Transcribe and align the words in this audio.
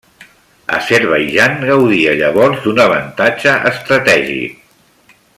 Azerbaidjan 0.77 1.59
gaudia 1.67 2.15
llavors 2.21 2.63
d'un 2.65 2.81
avantatge 2.85 3.53
estratègic. 3.73 5.15